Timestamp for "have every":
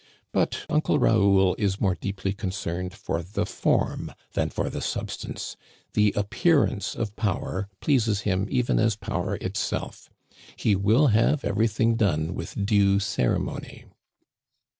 11.13-11.67